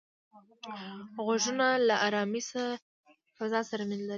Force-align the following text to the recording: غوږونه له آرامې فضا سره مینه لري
غوږونه 1.25 1.67
له 1.87 1.95
آرامې 2.05 2.41
فضا 3.37 3.59
سره 3.69 3.83
مینه 3.89 4.03
لري 4.05 4.09